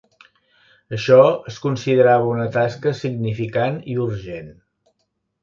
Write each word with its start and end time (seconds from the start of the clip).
Això 0.97 1.17
es 1.51 1.59
considerava 1.65 2.31
una 2.31 2.47
tasca 2.57 2.95
significant 3.01 3.79
i 3.95 4.01
urgent. 4.09 4.51